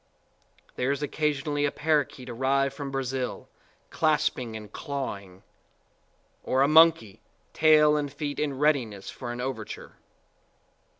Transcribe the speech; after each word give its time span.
There 0.77 0.89
is 0.89 1.03
occasionally 1.03 1.63
a 1.65 1.71
parrakeet 1.71 2.27
arrived 2.27 2.73
from 2.73 2.89
Brazil, 2.89 3.49
clasping 3.91 4.55
and 4.57 4.71
clawing; 4.73 5.43
or 6.41 6.63
a 6.63 6.67
monkeytail 6.67 7.95
and 7.99 8.11
feet 8.11 8.39
in 8.39 8.57
readiness 8.57 9.11
for 9.11 9.31
an 9.31 9.39
over 9.39 9.63
ture. 9.63 9.99